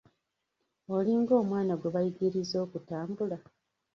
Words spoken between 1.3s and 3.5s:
omwana gwe bayigiriza okutambula.